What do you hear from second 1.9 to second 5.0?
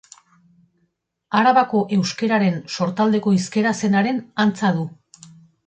euskararen sortaldeko hizkera zenaren antza du.